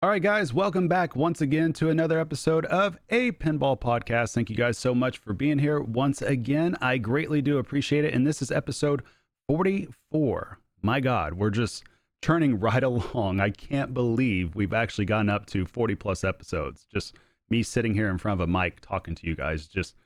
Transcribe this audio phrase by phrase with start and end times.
[0.00, 4.32] All right, guys, welcome back once again to another episode of a Pinball Podcast.
[4.32, 6.76] Thank you guys so much for being here once again.
[6.80, 8.14] I greatly do appreciate it.
[8.14, 9.02] And this is episode
[9.48, 10.60] 44.
[10.82, 11.82] My God, we're just
[12.22, 13.40] turning right along.
[13.40, 16.86] I can't believe we've actually gotten up to 40 plus episodes.
[16.94, 17.16] Just
[17.50, 19.96] me sitting here in front of a mic talking to you guys, just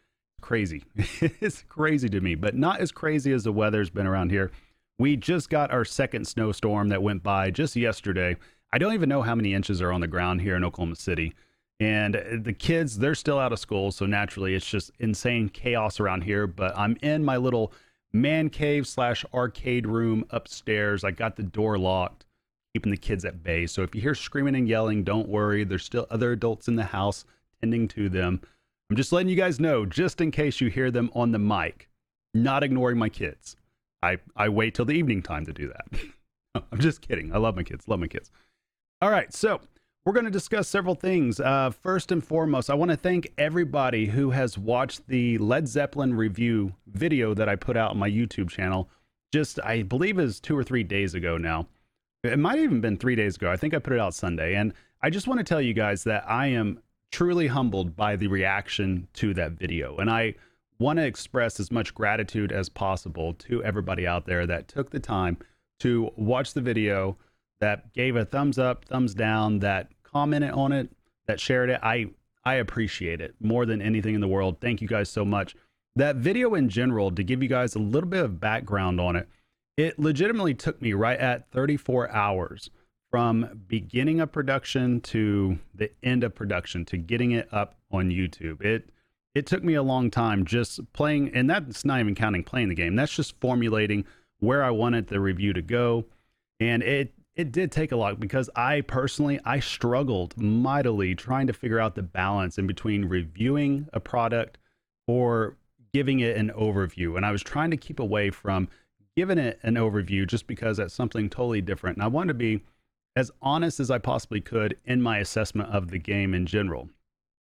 [0.40, 0.84] crazy.
[0.96, 4.52] it's crazy to me, but not as crazy as the weather's been around here.
[4.98, 8.38] We just got our second snowstorm that went by just yesterday
[8.73, 11.34] I don't even know how many inches are on the ground here in Oklahoma City.
[11.78, 13.92] And uh, the kids, they're still out of school.
[13.92, 16.47] So naturally, it's just insane chaos around here.
[16.47, 17.73] But I'm in my little
[18.12, 21.05] man cave slash arcade room upstairs.
[21.05, 22.24] I got the door locked,
[22.73, 23.66] keeping the kids at bay.
[23.66, 25.64] So if you hear screaming and yelling, don't worry.
[25.64, 27.25] There's still other adults in the house
[27.61, 28.41] tending to them.
[28.91, 31.89] I'm just letting you guys know, just in case you hear them on the mic,
[32.34, 33.56] not ignoring my kids.
[34.02, 36.00] I, I wait till the evening time to do that.
[36.73, 37.34] I'm just kidding.
[37.34, 37.89] I love my kids.
[37.89, 38.30] Love my kids.
[39.02, 39.61] All right, so
[40.05, 41.41] we're going to discuss several things.
[41.41, 46.14] Uh, first and foremost, I want to thank everybody who has watched the Led Zeppelin
[46.14, 48.89] review video that I put out on my YouTube channel.
[49.33, 51.67] Just, I believe, is two or three days ago now.
[52.23, 53.50] It might have even been three days ago.
[53.50, 56.05] I think I put it out Sunday, and I just want to tell you guys
[56.05, 56.80] that I am
[57.11, 60.36] truly humbled by the reaction to that video, and I
[60.78, 65.00] want to express as much gratitude as possible to everybody out there that took the
[65.00, 65.39] time
[65.80, 67.19] to watch the video
[67.62, 70.91] that gave a thumbs up, thumbs down, that commented on it,
[71.27, 71.78] that shared it.
[71.80, 72.06] I
[72.44, 74.56] I appreciate it more than anything in the world.
[74.60, 75.55] Thank you guys so much.
[75.94, 79.28] That video in general, to give you guys a little bit of background on it,
[79.77, 82.68] it legitimately took me right at 34 hours
[83.12, 88.60] from beginning of production to the end of production to getting it up on YouTube.
[88.60, 88.90] It
[89.36, 92.74] it took me a long time just playing, and that's not even counting playing the
[92.74, 92.96] game.
[92.96, 94.05] That's just formulating
[94.40, 96.06] where I wanted the review to go.
[96.58, 101.52] And it it did take a lot because I personally I struggled mightily trying to
[101.52, 104.58] figure out the balance in between reviewing a product
[105.06, 105.56] or
[105.92, 108.68] giving it an overview and I was trying to keep away from
[109.17, 112.62] giving it an overview just because that's something totally different and I wanted to be
[113.14, 116.89] as honest as I possibly could in my assessment of the game in general.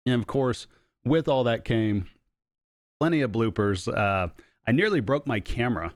[0.05, 0.67] And of course,
[1.05, 2.07] with all that came
[2.99, 3.87] plenty of bloopers.
[3.87, 4.29] Uh,
[4.67, 5.93] I nearly broke my camera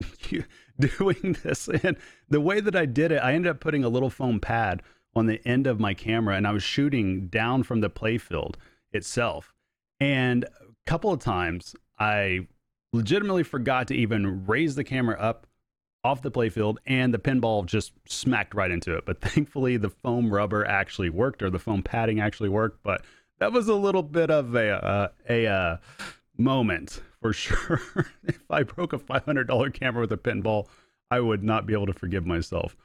[0.98, 1.68] doing this.
[1.68, 1.96] And
[2.28, 4.82] the way that I did it, I ended up putting a little foam pad
[5.14, 8.54] on the end of my camera and I was shooting down from the playfield
[8.92, 9.54] itself.
[10.00, 12.46] And a couple of times I
[12.92, 15.46] legitimately forgot to even raise the camera up
[16.04, 19.04] off the playfield and the pinball just smacked right into it.
[19.06, 22.82] But thankfully the foam rubber actually worked or the foam padding actually worked.
[22.82, 23.02] But
[23.38, 25.76] that was a little bit of a, uh, a, uh,
[26.36, 27.80] moment for sure.
[28.24, 30.66] if I broke a $500 camera with a pinball,
[31.10, 32.76] I would not be able to forgive myself.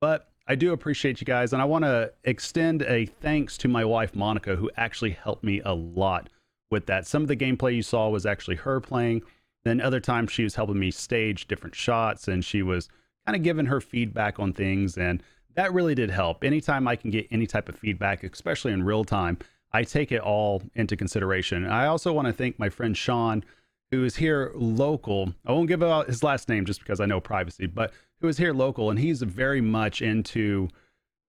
[0.00, 3.84] But I do appreciate you guys, and I want to extend a thanks to my
[3.84, 6.28] wife, Monica, who actually helped me a lot
[6.70, 7.06] with that.
[7.06, 9.22] Some of the gameplay you saw was actually her playing.
[9.64, 12.88] Then other times she was helping me stage different shots, and she was
[13.24, 14.96] kind of giving her feedback on things.
[14.98, 15.22] And
[15.54, 16.42] that really did help.
[16.42, 19.38] Anytime I can get any type of feedback, especially in real time,
[19.72, 21.66] I take it all into consideration.
[21.66, 23.44] I also want to thank my friend Sean,
[23.90, 25.34] who is here local.
[25.46, 28.38] I won't give out his last name just because I know privacy, but who is
[28.38, 30.68] here local, and he's very much into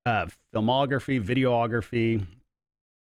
[0.06, 2.26] uh, filmography, videography,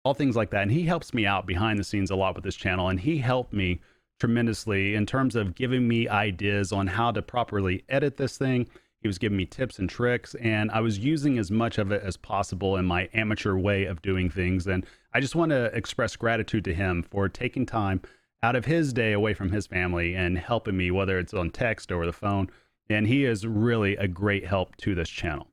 [0.05, 0.63] all things like that.
[0.63, 3.19] And he helps me out behind the scenes a lot with this channel, and he
[3.19, 3.81] helped me
[4.19, 8.69] tremendously in terms of giving me ideas on how to properly edit this thing
[9.01, 12.03] he was giving me tips and tricks, and I was using as much of it
[12.03, 14.67] as possible in my amateur way of doing things.
[14.67, 18.03] And I just want to express gratitude to him for taking time
[18.43, 21.93] out of his day away from his family and helping me, whether it's on text
[21.93, 22.51] or the phone.
[22.91, 25.49] And he is really a great help to this channel.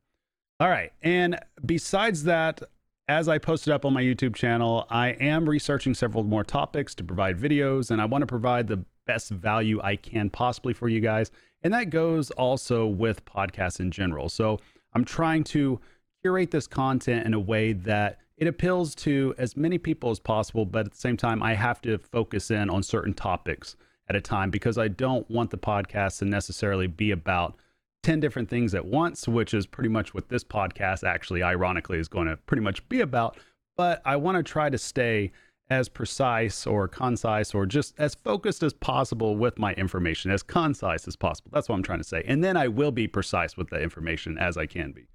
[0.59, 0.94] All right.
[1.01, 2.61] And besides that,
[3.07, 7.03] as I posted up on my YouTube channel, I am researching several more topics to
[7.03, 11.01] provide videos, and I want to provide the best value I can possibly for you
[11.01, 11.29] guys.
[11.63, 14.29] And that goes also with podcasts in general.
[14.29, 14.59] So
[14.93, 15.79] I'm trying to
[16.21, 20.66] curate this content in a way that it appeals to as many people as possible,
[20.66, 23.75] but at the same time, I have to focus in on certain topics
[24.09, 27.55] at a time because I don't want the podcast to necessarily be about
[28.03, 32.08] 10 different things at once, which is pretty much what this podcast actually, ironically, is
[32.08, 33.37] going to pretty much be about.
[33.78, 35.31] But I want to try to stay
[35.70, 41.08] as precise or concise or just as focused as possible with my information, as concise
[41.08, 41.50] as possible.
[41.53, 42.23] That's what I'm trying to say.
[42.28, 45.08] And then I will be precise with the information as I can be.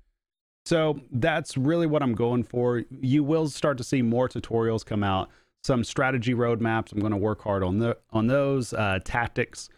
[0.64, 2.82] So that's really what I'm going for.
[3.00, 5.30] You will start to see more tutorials come out,
[5.62, 6.92] some strategy roadmaps.
[6.92, 9.68] I'm going to work hard on the on those uh, tactics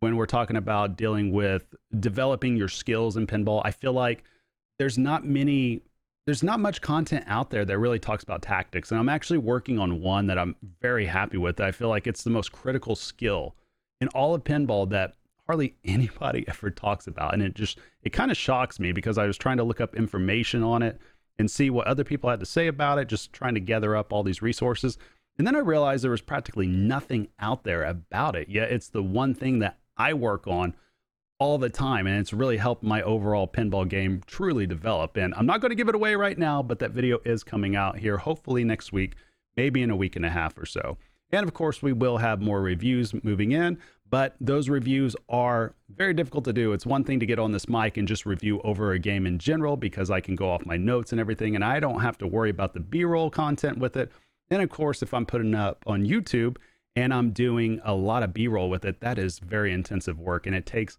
[0.00, 3.62] when we're talking about dealing with developing your skills in pinball.
[3.64, 4.24] I feel like
[4.78, 5.82] there's not many
[6.26, 8.90] there's not much content out there that really talks about tactics.
[8.90, 11.60] And I'm actually working on one that I'm very happy with.
[11.60, 13.56] I feel like it's the most critical skill
[14.00, 15.14] in all of pinball that
[15.46, 17.34] hardly anybody ever talks about.
[17.34, 19.96] And it just, it kind of shocks me because I was trying to look up
[19.96, 21.00] information on it
[21.38, 24.12] and see what other people had to say about it, just trying to gather up
[24.12, 24.98] all these resources.
[25.38, 28.48] And then I realized there was practically nothing out there about it.
[28.48, 30.74] Yet it's the one thing that I work on
[31.42, 32.06] all the time.
[32.06, 35.16] And it's really helped my overall pinball game truly develop.
[35.16, 37.74] And I'm not going to give it away right now, but that video is coming
[37.74, 39.16] out here hopefully next week,
[39.56, 40.98] maybe in a week and a half or so.
[41.32, 43.78] And of course, we will have more reviews moving in,
[44.08, 46.74] but those reviews are very difficult to do.
[46.74, 49.38] It's one thing to get on this mic and just review over a game in
[49.38, 52.26] general because I can go off my notes and everything, and I don't have to
[52.28, 54.12] worry about the B roll content with it.
[54.48, 56.58] Then, of course, if I'm putting up on YouTube
[56.94, 60.46] and I'm doing a lot of B roll with it, that is very intensive work
[60.46, 60.98] and it takes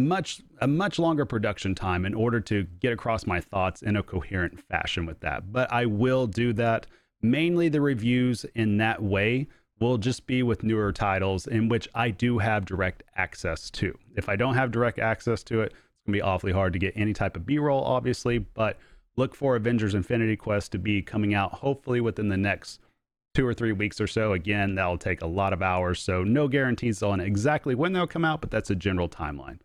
[0.00, 4.02] much a much longer production time in order to get across my thoughts in a
[4.02, 5.52] coherent fashion with that.
[5.52, 6.86] But I will do that.
[7.22, 9.48] Mainly the reviews in that way
[9.78, 13.96] will just be with newer titles in which I do have direct access to.
[14.16, 16.78] If I don't have direct access to it, it's going to be awfully hard to
[16.78, 18.78] get any type of B-roll obviously, but
[19.16, 22.80] look for Avengers Infinity Quest to be coming out hopefully within the next
[23.34, 24.32] two or three weeks or so.
[24.32, 28.24] Again, that'll take a lot of hours, so no guarantees on exactly when they'll come
[28.24, 29.58] out, but that's a general timeline.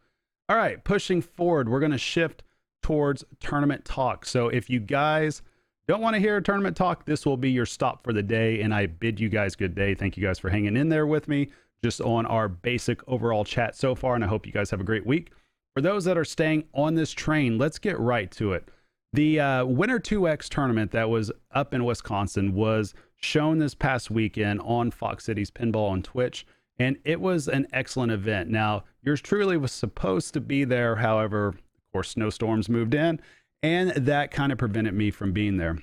[0.47, 2.43] All right, pushing forward, we're going to shift
[2.83, 4.27] towards tournament talk.
[4.27, 5.41] So if you guys
[5.87, 8.61] don't want to hear tournament talk, this will be your stop for the day.
[8.61, 9.95] And I bid you guys good day.
[9.95, 11.49] Thank you guys for hanging in there with me
[11.83, 14.13] just on our basic overall chat so far.
[14.13, 15.31] And I hope you guys have a great week.
[15.73, 18.69] For those that are staying on this train, let's get right to it.
[19.13, 24.61] The uh, Winter 2X tournament that was up in Wisconsin was shown this past weekend
[24.61, 26.45] on Fox Cities Pinball on Twitch
[26.79, 28.49] and it was an excellent event.
[28.49, 30.97] Now, yours truly was supposed to be there.
[30.97, 31.57] However, of
[31.93, 33.19] course, snowstorms moved in,
[33.63, 35.77] and that kind of prevented me from being there.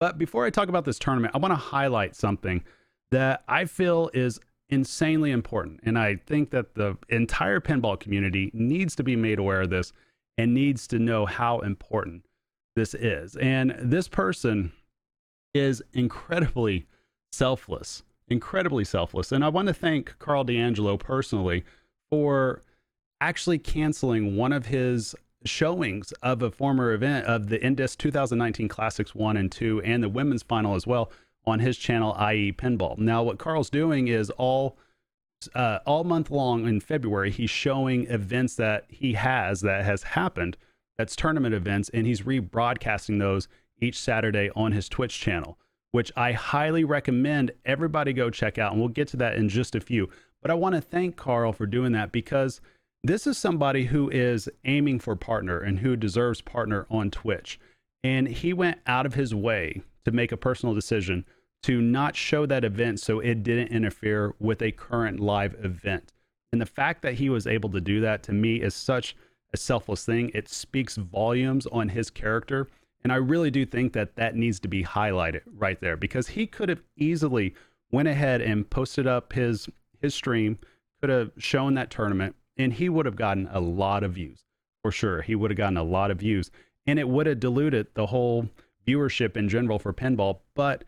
[0.00, 2.62] But before I talk about this tournament, I want to highlight something
[3.10, 5.80] that I feel is insanely important.
[5.82, 9.92] And I think that the entire pinball community needs to be made aware of this
[10.36, 12.24] and needs to know how important
[12.76, 13.34] this is.
[13.36, 14.72] And this person
[15.54, 16.86] is incredibly
[17.32, 19.32] selfless incredibly selfless.
[19.32, 21.64] And I want to thank Karl DeAngelo personally
[22.10, 22.62] for
[23.20, 25.14] actually canceling one of his
[25.44, 30.08] showings of a former event of the Indus 2019 Classics 1 and 2 and the
[30.08, 31.10] women's final as well
[31.46, 32.98] on his channel, IE Pinball.
[32.98, 34.76] Now, what Karl's doing is all
[35.54, 40.56] uh, all month long in February, he's showing events that he has that has happened.
[40.96, 43.46] That's tournament events, and he's rebroadcasting those
[43.80, 45.56] each Saturday on his Twitch channel
[45.98, 48.70] which I highly recommend everybody go check out.
[48.70, 50.08] And we'll get to that in just a few.
[50.40, 52.60] But I want to thank Karl for doing that because
[53.02, 57.58] this is somebody who is aiming for partner and who deserves partner on Twitch.
[58.04, 61.24] And he went out of his way to make a personal decision
[61.64, 66.12] to not show that event so it didn't interfere with a current live event.
[66.52, 69.16] And the fact that he was able to do that to me is such
[69.52, 70.30] a selfless thing.
[70.32, 72.68] It speaks volumes on his character
[73.08, 76.46] and I really do think that that needs to be highlighted right there because he
[76.46, 77.54] could have easily
[77.90, 79.66] went ahead and posted up his
[80.02, 80.58] his stream,
[81.00, 84.44] could have shown that tournament, and he would have gotten a lot of views
[84.82, 85.22] for sure.
[85.22, 86.50] He would have gotten a lot of views,
[86.86, 88.50] and it would have diluted the whole
[88.86, 90.40] viewership in general for pinball.
[90.54, 90.84] But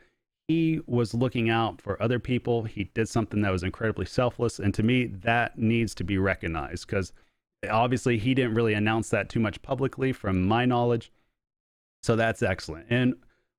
[0.46, 2.64] he was looking out for other people.
[2.64, 6.86] He did something that was incredibly selfless, and to me, that needs to be recognized
[6.86, 7.14] because
[7.70, 11.10] obviously he didn't really announce that too much publicly, from my knowledge
[12.02, 12.86] so that's excellent.
[12.90, 13.14] And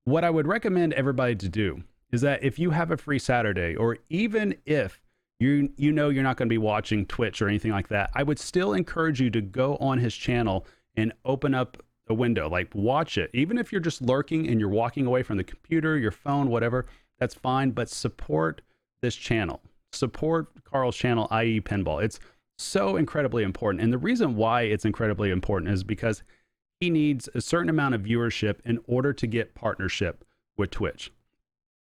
[0.06, 3.76] what I would recommend everybody to do is that if you have a free Saturday,
[3.76, 5.02] or even if
[5.40, 8.24] you you know you're not going to be watching Twitch or anything like that, I
[8.24, 11.78] would still encourage you to go on his channel and open up
[12.10, 13.30] a window, like watch it.
[13.34, 16.86] Even if you're just lurking and you're walking away from the computer, your phone, whatever,
[17.20, 17.72] that's fine.
[17.72, 18.62] But support
[19.02, 19.62] this channel.
[19.94, 22.04] Support Karl's channel, IE Pinball.
[22.04, 22.20] It's
[22.58, 23.84] so incredibly important.
[23.84, 26.24] And the reason why it's incredibly important is because
[26.82, 30.26] he needs a certain amount of viewership in order to get partnership
[30.58, 31.12] with Twitch.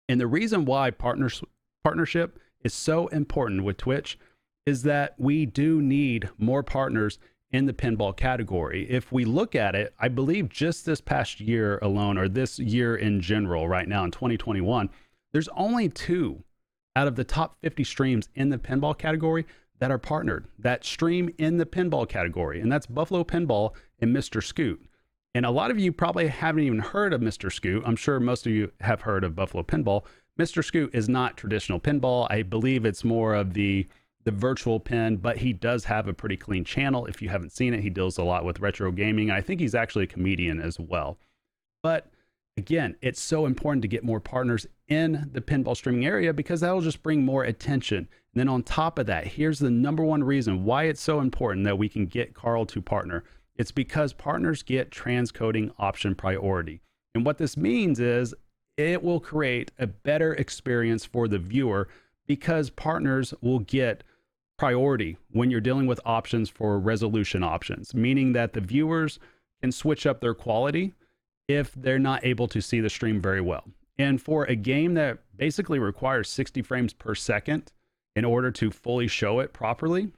[0.09, 1.43] And the reason why partners,
[1.83, 4.17] partnership is so important with Twitch
[4.65, 7.19] is that we do need more partners
[7.51, 8.89] in the pinball category.
[8.89, 12.95] If we look at it, I believe just this past year alone, or this year
[12.95, 14.89] in general, right now in 2021,
[15.33, 16.43] there's only two
[16.95, 19.45] out of the top 50 streams in the pinball category
[19.79, 24.43] that are partnered that stream in the pinball category, and that's Buffalo Pinball and Mr.
[24.43, 24.83] Scoot.
[25.35, 27.51] And a lot of you probably haven't even heard of Mr.
[27.51, 27.83] Scoot.
[27.85, 30.03] I'm sure most of you have heard of Buffalo Pinball.
[30.39, 30.63] Mr.
[30.63, 32.27] Scoot is not traditional pinball.
[32.29, 33.87] I believe it's more of the
[34.23, 37.05] the virtual pin, but he does have a pretty clean channel.
[37.05, 39.31] If you haven't seen it, he deals a lot with retro gaming.
[39.31, 41.17] I think he's actually a comedian as well.
[41.81, 42.11] But
[42.57, 46.81] again, it's so important to get more partners in the pinball streaming area because that'll
[46.81, 48.09] just bring more attention.
[48.37, 51.65] And then on top of that, here's the number one reason why it's so important
[51.65, 53.23] that we can get Karl to partner.
[53.55, 56.81] It's because partners get transcoding option priority.
[57.15, 58.35] And what this means is
[58.77, 61.87] it will create a better experience for the viewer
[62.27, 64.03] because partners will get
[64.59, 69.17] priority when you're dealing with options for resolution options, meaning that the viewers
[69.63, 70.93] can switch up their quality
[71.47, 73.63] if they're not able to see the stream very well.
[73.97, 77.71] And for a game that basically requires 60 frames per second
[78.17, 80.09] in order to fully show it properly,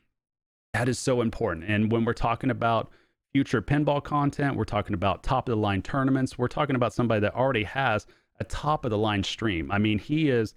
[0.73, 1.65] that is so important.
[1.69, 2.89] And when we're talking about
[3.33, 7.19] future pinball content, we're talking about top of the line tournaments, we're talking about somebody
[7.19, 8.07] that already has
[8.39, 9.69] a top of the line stream.
[9.69, 10.55] I mean, he is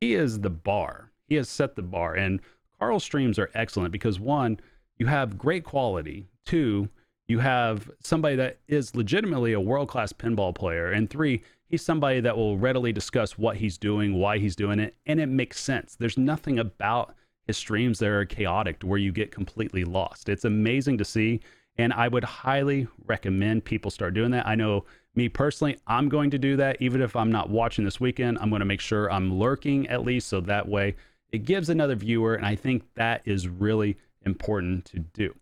[0.00, 1.12] he is the bar.
[1.26, 2.40] He has set the bar and
[2.78, 4.58] Karl's streams are excellent because one,
[4.96, 6.26] you have great quality.
[6.46, 6.88] Two,
[7.26, 10.90] you have somebody that is legitimately a world class pinball player.
[10.90, 14.96] And three, he's somebody that will readily discuss what he's doing, why he's doing it,
[15.06, 15.96] and it makes sense.
[15.96, 17.14] There's nothing about
[17.46, 20.28] his streams that are chaotic where you get completely lost.
[20.28, 21.40] It's amazing to see.
[21.76, 24.46] And I would highly recommend people start doing that.
[24.46, 24.84] I know
[25.14, 26.76] me personally, I'm going to do that.
[26.80, 30.04] Even if I'm not watching this weekend, I'm going to make sure I'm lurking at
[30.04, 30.96] least so that way
[31.30, 32.34] it gives another viewer.
[32.34, 33.96] And I think that is really
[34.26, 35.34] important to do.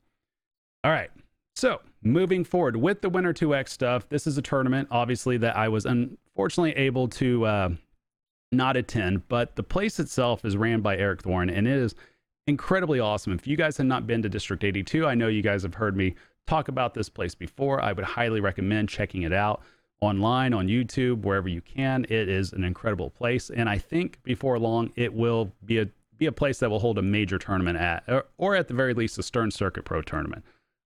[0.85, 1.11] All right.
[1.54, 5.69] So moving forward with the Winter 2X stuff, this is a tournament, obviously, that I
[5.69, 7.69] was unfortunately able to uh,
[8.53, 11.95] not attend, but the place itself is ran by Eric Thorne and it is
[12.47, 13.33] incredibly awesome.
[13.33, 15.97] If you guys have not been to District 82, I know you guys have heard
[15.97, 16.15] me
[16.47, 17.83] talk about this place before.
[17.83, 19.62] I would highly recommend checking it out
[20.00, 22.05] online, on YouTube, wherever you can.
[22.09, 23.50] It is an incredible place.
[23.50, 25.88] And I think before long, it will be a
[26.19, 28.95] be a place that will hold a major tournament at, or, or at the very
[28.95, 30.43] least, a Stern Circuit Pro tournament.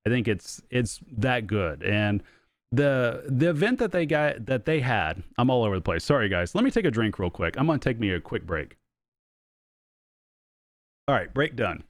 [0.07, 1.83] I think it's it's that good.
[1.83, 2.23] And
[2.73, 6.04] the the event that they got that they had, I'm all over the place.
[6.04, 6.54] Sorry guys.
[6.54, 7.57] Let me take a drink real quick.
[7.59, 8.76] I'm gonna take me a quick break.
[11.09, 11.85] All right, break done.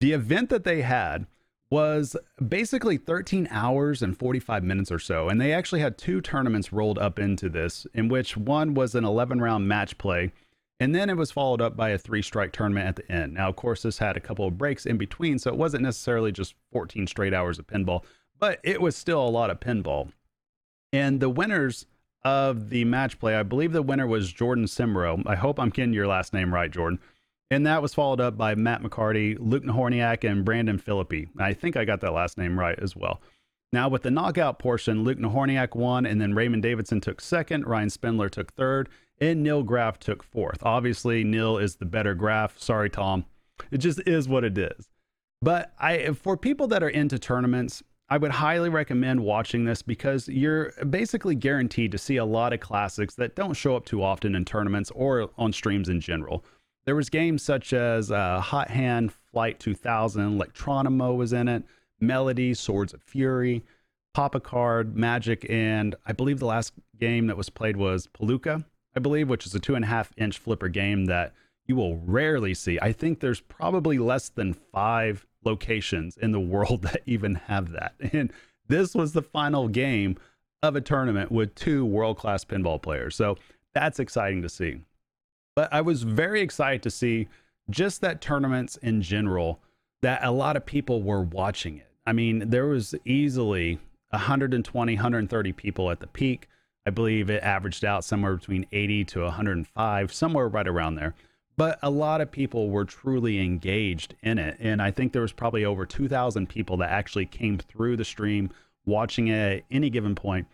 [0.00, 1.26] The event that they had
[1.70, 2.16] was
[2.46, 5.28] basically 13 hours and 45 minutes or so.
[5.28, 9.04] And they actually had two tournaments rolled up into this, in which one was an
[9.04, 10.32] 11 round match play.
[10.80, 13.34] And then it was followed up by a three strike tournament at the end.
[13.34, 16.32] Now, of course, this had a couple of breaks in between, so it wasn't necessarily
[16.32, 18.02] just 14 straight hours of pinball,
[18.38, 20.10] but it was still a lot of pinball.
[20.92, 21.86] And the winners
[22.24, 25.22] of the match play, I believe the winner was Jordan Simro.
[25.26, 26.98] I hope I'm getting your last name right, Jordan.
[27.50, 31.28] And that was followed up by Matt McCarty, Luke Nahorniak, and Brandon Philippi.
[31.38, 33.20] I think I got that last name right as well.
[33.74, 37.90] Now, with the knockout portion, Luke Nahorniak won, and then Raymond Davidson took second, Ryan
[37.90, 38.88] Spindler took third,
[39.20, 40.58] and Neil Graff took fourth.
[40.62, 42.56] Obviously, Neil is the better Graff.
[42.56, 43.24] Sorry, Tom.
[43.72, 44.88] It just is what it is.
[45.42, 50.28] But I, for people that are into tournaments, I would highly recommend watching this because
[50.28, 54.36] you're basically guaranteed to see a lot of classics that don't show up too often
[54.36, 56.44] in tournaments or on streams in general.
[56.84, 61.64] There was games such as uh, Hot Hand, Flight 2000, Electronimo was in it,
[62.00, 63.64] Melody, Swords of Fury,
[64.14, 68.64] Pop-A-Card, Magic, and I believe the last game that was played was Palooka,
[68.96, 71.34] I believe, which is a two and a half inch flipper game that
[71.66, 72.78] you will rarely see.
[72.80, 77.94] I think there's probably less than five locations in the world that even have that.
[78.12, 78.32] And
[78.68, 80.16] this was the final game
[80.62, 83.16] of a tournament with two world class pinball players.
[83.16, 83.36] So
[83.74, 84.80] that's exciting to see.
[85.56, 87.28] But I was very excited to see
[87.70, 89.60] just that tournaments in general
[90.02, 91.90] that a lot of people were watching it.
[92.06, 93.78] I mean, there was easily
[94.10, 96.48] 120, 130 people at the peak.
[96.86, 101.14] I believe it averaged out somewhere between 80 to 105, somewhere right around there.
[101.56, 104.56] But a lot of people were truly engaged in it.
[104.60, 108.50] And I think there was probably over 2,000 people that actually came through the stream
[108.84, 110.46] watching it at any given point.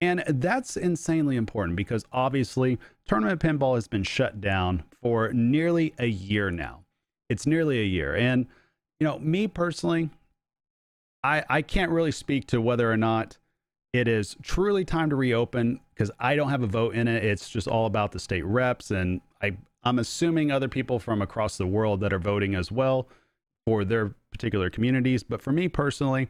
[0.00, 6.06] And that's insanely important because obviously tournament pinball has been shut down for nearly a
[6.06, 6.84] year now.
[7.30, 8.14] It's nearly a year.
[8.14, 8.46] And,
[9.04, 10.08] you know, me personally,
[11.22, 13.36] I, I can't really speak to whether or not
[13.92, 17.22] it is truly time to reopen because I don't have a vote in it.
[17.22, 18.90] It's just all about the state reps.
[18.90, 23.06] And I, I'm assuming other people from across the world that are voting as well
[23.66, 25.22] for their particular communities.
[25.22, 26.28] But for me personally,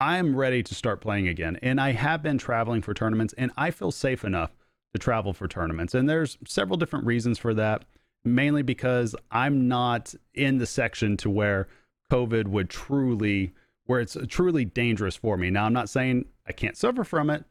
[0.00, 1.58] I'm ready to start playing again.
[1.60, 4.56] And I have been traveling for tournaments and I feel safe enough
[4.94, 5.94] to travel for tournaments.
[5.94, 7.84] And there's several different reasons for that,
[8.24, 11.68] mainly because I'm not in the section to where
[12.12, 13.52] COVID would truly,
[13.86, 15.50] where it's truly dangerous for me.
[15.50, 17.44] Now, I'm not saying I can't suffer from it,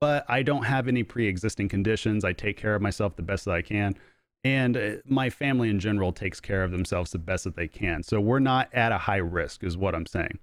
[0.00, 2.24] but I don't have any pre existing conditions.
[2.24, 3.96] I take care of myself the best that I can.
[4.42, 8.02] And uh, my family in general takes care of themselves the best that they can.
[8.02, 10.38] So we're not at a high risk, is what I'm saying.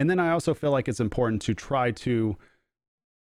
[0.00, 2.36] And then I also feel like it's important to try to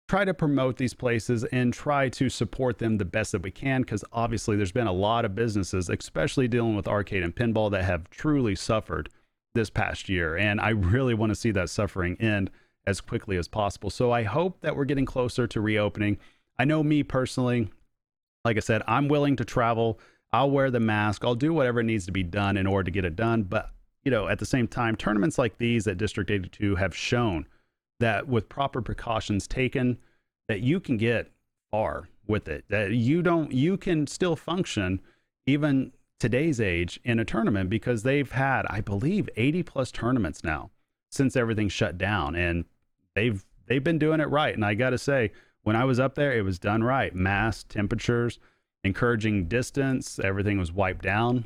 [0.08, 3.82] try to promote these places and try to support them the best that we can
[3.82, 7.84] because obviously there's been a lot of businesses especially dealing with arcade and pinball that
[7.84, 9.10] have truly suffered
[9.58, 12.50] this past year and i really want to see that suffering end
[12.86, 13.90] as quickly as possible.
[13.90, 16.18] So i hope that we're getting closer to reopening.
[16.58, 17.70] I know me personally
[18.46, 20.00] like i said i'm willing to travel.
[20.34, 21.24] I'll wear the mask.
[21.24, 23.44] I'll do whatever needs to be done in order to get it done.
[23.44, 23.72] But
[24.04, 27.46] you know at the same time tournaments like these at district 82 have shown
[28.00, 29.98] that with proper precautions taken
[30.48, 31.30] that you can get
[31.72, 35.02] far with it that you don't you can still function
[35.46, 40.72] even today's age in a tournament because they've had i believe 80 plus tournaments now
[41.10, 42.66] since everything shut down and
[43.16, 45.32] they've they've been doing it right and i got to say
[45.64, 48.40] when i was up there it was done right mass temperatures
[48.84, 51.46] encouraging distance everything was wiped down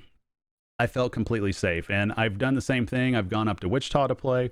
[0.79, 4.07] i felt completely safe and i've done the same thing i've gone up to wichita
[4.07, 4.51] to play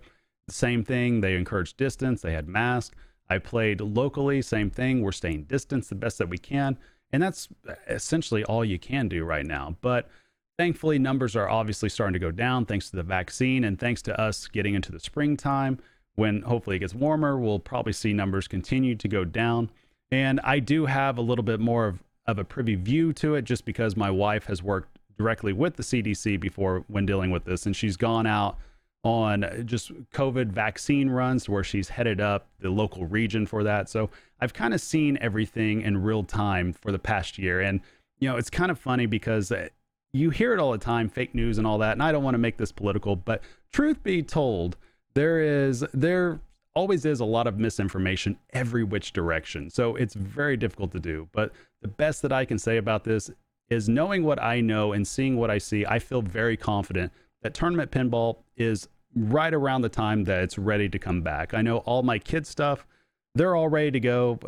[0.52, 1.22] same thing.
[1.22, 2.22] They encouraged distance.
[2.22, 2.96] They had masks.
[3.30, 4.42] I played locally.
[4.42, 5.02] Same thing.
[5.02, 6.78] We're staying distance the best that we can.
[7.12, 9.76] And that's uh, essentially all you can do right now.
[9.82, 10.10] But
[10.58, 14.20] thankfully, numbers are obviously starting to go down thanks to the vaccine and thanks to
[14.20, 15.80] us getting into the springtime.
[16.16, 19.72] When hopefully it gets warmer, we'll probably see numbers continue to go down.
[20.12, 23.44] And I do have a little bit more of, of a privy view to it
[23.44, 27.66] just because my wife has worked directly with the CDC before when dealing with this.
[27.66, 28.58] And she's gone out
[29.04, 33.90] on just COVID vaccine runs where she's headed up the local region for that.
[33.90, 34.10] So
[34.42, 37.62] I've kind of seen everything in real time for the past year.
[37.62, 37.80] And,
[38.20, 39.70] you know, it's kind of funny because uh,
[40.12, 41.94] you hear it all the time, fake news and all that.
[41.94, 43.42] And I don't want to make this political, but
[43.72, 44.76] truth be told,
[45.14, 46.42] there is, there
[46.76, 49.70] always is a lot of misinformation every which direction.
[49.70, 51.30] So it's very difficult to do.
[51.32, 53.32] But the best that I can say about this
[53.70, 57.54] is knowing what I know and seeing what I see, I feel very confident that
[57.54, 61.54] tournament pinball is right around the time that it's ready to come back.
[61.54, 62.86] I know all my kids' stuff,
[63.34, 64.40] they're all ready to go.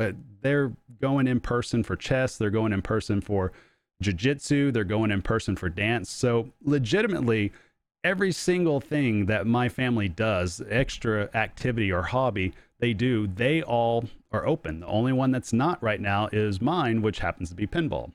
[0.42, 3.52] they're going in person for chess, they're going in person for
[4.02, 6.10] jiu-jitsu, they're going in person for dance.
[6.10, 7.52] So legitimately,
[8.04, 14.06] every single thing that my family does, extra activity or hobby, they do, they all
[14.32, 14.80] are open.
[14.80, 18.12] The only one that's not right now is mine, which happens to be pinball.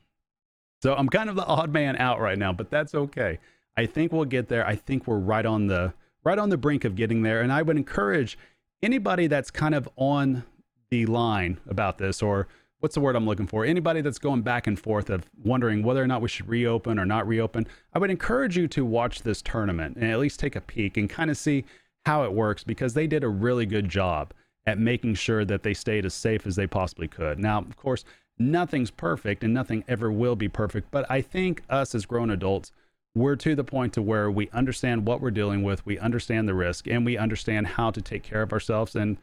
[0.83, 3.39] So I'm kind of the odd man out right now, but that's okay.
[3.77, 4.65] I think we'll get there.
[4.67, 7.41] I think we're right on the right on the brink of getting there.
[7.41, 8.37] And I would encourage
[8.83, 10.43] anybody that's kind of on
[10.89, 12.47] the line about this, or
[12.79, 13.63] what's the word I'm looking for?
[13.63, 17.05] Anybody that's going back and forth of wondering whether or not we should reopen or
[17.05, 20.61] not reopen, I would encourage you to watch this tournament and at least take a
[20.61, 21.63] peek and kind of see
[22.05, 24.33] how it works because they did a really good job
[24.65, 27.39] at making sure that they stayed as safe as they possibly could.
[27.39, 28.03] Now, of course,
[28.37, 32.71] nothing's perfect and nothing ever will be perfect, but I think us as grown adults
[33.17, 36.53] we're to the point to where we understand what we're dealing with, we understand the
[36.53, 38.95] risk, and we understand how to take care of ourselves.
[38.95, 39.17] And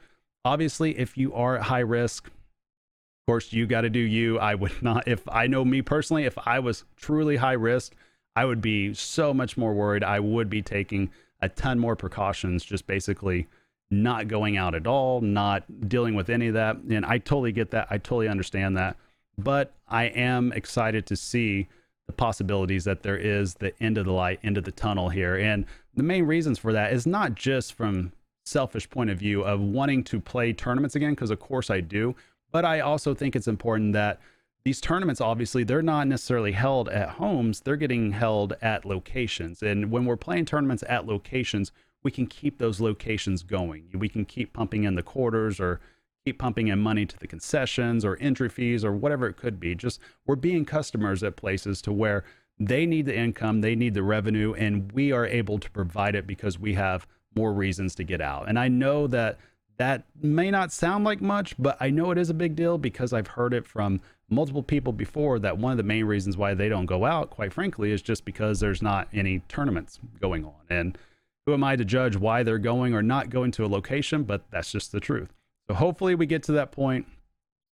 [0.44, 4.38] obviously, if you are at high risk, of course, you got to do you.
[4.38, 7.94] I would not, if I know me personally, if I was truly high risk,
[8.36, 10.02] I would be so much more worried.
[10.02, 13.46] I would be taking a ton more precautions, just basically
[13.90, 16.76] not going out at all, not dealing with any of that.
[16.76, 17.88] And I totally get that.
[17.90, 18.96] I totally understand that.
[19.36, 21.68] But I am excited to see
[22.06, 25.36] the possibilities that there is the end of the light, end of the tunnel here.
[25.36, 25.64] And
[25.94, 28.12] the main reasons for that is not just from
[28.44, 32.14] selfish point of view of wanting to play tournaments again, because of course I do,
[32.52, 34.20] but I also think it's important that
[34.64, 39.90] these tournaments obviously they're not necessarily held at homes they're getting held at locations and
[39.90, 41.70] when we're playing tournaments at locations
[42.02, 45.80] we can keep those locations going we can keep pumping in the quarters or
[46.24, 49.74] keep pumping in money to the concessions or entry fees or whatever it could be.
[49.74, 52.24] Just we're being customers at places to where
[52.58, 56.26] they need the income, they need the revenue, and we are able to provide it
[56.26, 57.06] because we have
[57.36, 58.48] more reasons to get out.
[58.48, 59.38] And I know that
[59.76, 63.12] that may not sound like much, but I know it is a big deal because
[63.12, 66.70] I've heard it from multiple people before that one of the main reasons why they
[66.70, 70.54] don't go out, quite frankly, is just because there's not any tournaments going on.
[70.70, 70.96] And
[71.44, 74.22] who am I to judge why they're going or not going to a location?
[74.22, 75.34] But that's just the truth.
[75.68, 77.06] So hopefully we get to that point.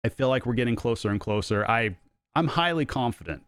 [0.03, 1.65] I feel like we're getting closer and closer.
[1.65, 1.95] I
[2.35, 3.43] I'm highly confident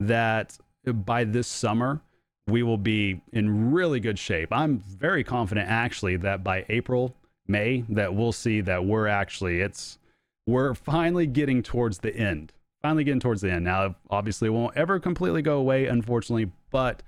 [0.00, 2.00] that by this summer
[2.46, 4.52] we will be in really good shape.
[4.52, 7.14] I'm very confident actually that by April,
[7.48, 9.98] May that we'll see that we're actually it's
[10.46, 12.52] we're finally getting towards the end.
[12.82, 13.64] Finally getting towards the end.
[13.64, 17.02] Now obviously it won't ever completely go away unfortunately, but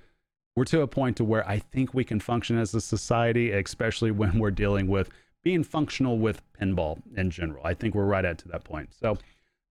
[0.55, 4.11] we're to a point to where I think we can function as a society, especially
[4.11, 5.09] when we're dealing with
[5.43, 7.65] being functional with pinball in general.
[7.65, 8.93] I think we're right at to that point.
[8.93, 9.17] So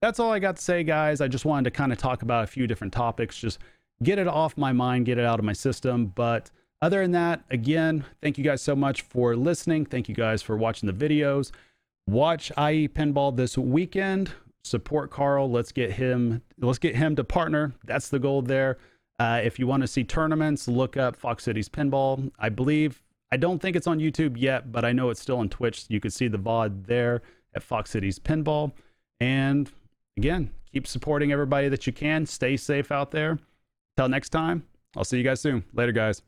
[0.00, 1.20] that's all I got to say, guys.
[1.20, 3.58] I just wanted to kind of talk about a few different topics, just
[4.02, 6.06] get it off my mind, get it out of my system.
[6.14, 6.50] But
[6.80, 9.84] other than that, again, thank you guys so much for listening.
[9.84, 11.50] Thank you guys for watching the videos.
[12.06, 14.30] watch IE Pinball this weekend.
[14.62, 15.50] Support Karl.
[15.50, 16.42] Let's get him.
[16.58, 17.74] Let's get him to partner.
[17.84, 18.78] That's the goal there.
[19.18, 22.30] Uh, if you want to see tournaments, look up Fox Cities Pinball.
[22.38, 23.02] I believe.
[23.30, 25.84] I don't think it's on YouTube yet, but I know it's still on Twitch.
[25.88, 27.22] You can see the VOD there
[27.54, 28.72] at Fox Cities Pinball.
[29.20, 29.70] And
[30.16, 32.24] again, keep supporting everybody that you can.
[32.26, 33.38] Stay safe out there.
[33.96, 34.64] Till next time,
[34.96, 35.64] I'll see you guys soon.
[35.74, 36.22] Later, guys.